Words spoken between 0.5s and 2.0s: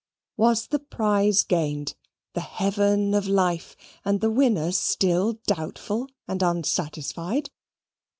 the prize gained